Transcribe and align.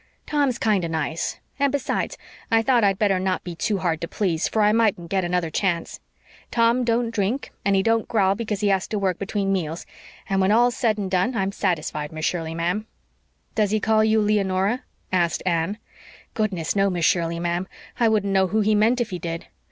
Tom's 0.25 0.57
kind 0.57 0.83
of 0.83 0.89
nice. 0.89 1.37
And 1.59 1.71
besides, 1.71 2.17
I 2.49 2.63
thought 2.63 2.83
I'd 2.83 2.97
better 2.97 3.19
not 3.19 3.43
be 3.43 3.53
too 3.53 3.77
hard 3.77 4.01
to 4.01 4.07
please, 4.07 4.47
for 4.47 4.63
I 4.63 4.71
mightn't 4.71 5.11
get 5.11 5.23
another 5.23 5.51
chance. 5.51 5.99
Tom 6.49 6.83
don't 6.83 7.11
drink 7.11 7.51
and 7.63 7.75
he 7.75 7.83
don't 7.83 8.07
growl 8.07 8.33
because 8.33 8.61
he 8.61 8.69
has 8.69 8.87
to 8.87 8.97
work 8.97 9.19
between 9.19 9.53
meals, 9.53 9.85
and 10.27 10.41
when 10.41 10.51
all's 10.51 10.75
said 10.75 10.97
and 10.97 11.11
done 11.11 11.35
I'm 11.35 11.51
satisfied, 11.51 12.11
Miss 12.11 12.25
Shirley, 12.25 12.55
ma'am." 12.55 12.87
"Does 13.53 13.69
he 13.69 13.79
call 13.79 14.03
you 14.03 14.21
Leonora?" 14.23 14.81
asked 15.11 15.43
Anne. 15.45 15.77
"Goodness, 16.33 16.75
no, 16.75 16.89
Miss 16.89 17.05
Shirley, 17.05 17.39
ma'am. 17.39 17.67
I 17.99 18.09
wouldn't 18.09 18.33
know 18.33 18.47
who 18.47 18.61
he 18.61 18.73
meant 18.73 19.01
if 19.01 19.11
he 19.11 19.19
did. 19.19 19.45